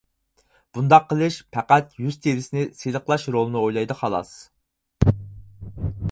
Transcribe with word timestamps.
بۇنداق 0.75 1.03
قىلىش 1.09 1.35
پەقەت 1.57 1.91
يۈز 2.05 2.17
تېرىسىنى 2.23 2.63
سىلىقلاش 2.79 3.25
رولىنى 3.35 3.61
ئوينايدۇ، 3.65 3.97
خالاس. 4.01 4.35